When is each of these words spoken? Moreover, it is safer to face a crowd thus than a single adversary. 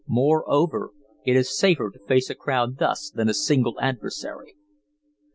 Moreover, 0.07 0.89
it 1.27 1.35
is 1.35 1.55
safer 1.55 1.91
to 1.91 1.99
face 2.07 2.31
a 2.31 2.33
crowd 2.33 2.79
thus 2.79 3.11
than 3.13 3.29
a 3.29 3.35
single 3.35 3.79
adversary. 3.79 4.55